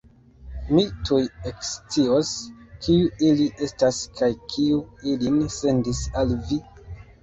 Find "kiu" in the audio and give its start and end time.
2.87-3.13, 4.57-4.85